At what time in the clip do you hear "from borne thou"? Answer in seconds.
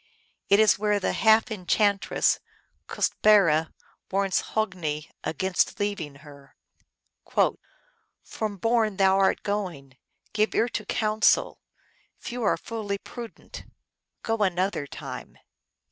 8.57-9.17